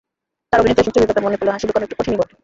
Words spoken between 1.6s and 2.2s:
লুকোনো একটু কঠিনই